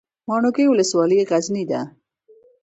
[0.27, 1.81] ماڼوګي ولسوالۍ غرنۍ ده؟